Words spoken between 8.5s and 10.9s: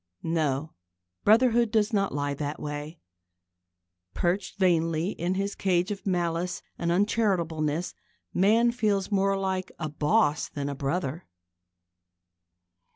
feels more like a boss than a